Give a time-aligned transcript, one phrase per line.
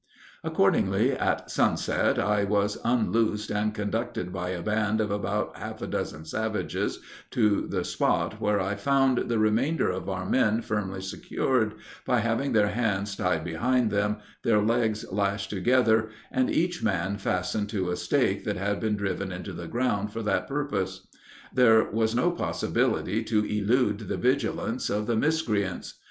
[0.43, 5.85] Accordingly, at sunset, I was unloosed and conducted, by a band of about half a
[5.85, 11.75] dozen savages, to the spot, where I found the remainder of our men firmly secured,
[12.03, 17.69] by having their hands tied behind them, their legs lashed together, and each man fastened
[17.69, 21.07] to a stake that had been driven into the ground for that purpose.
[21.53, 25.93] There was no possibility to elude the vigilance of these miscreants.